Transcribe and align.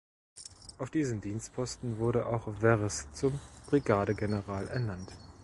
Auf 0.79 0.89
diesem 0.89 1.21
Dienstposten 1.21 1.99
wurde 1.99 2.25
auch 2.25 2.59
Werres 2.59 3.07
zum 3.13 3.39
Brigadegeneral 3.67 4.67
ernannt. 4.67 5.11